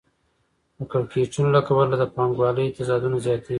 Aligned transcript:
د 0.77 0.79
کړکېچونو 0.91 1.49
له 1.55 1.61
کبله 1.67 1.95
د 1.97 2.03
پانګوالۍ 2.15 2.67
تضادونه 2.77 3.17
زیاتېږي 3.25 3.49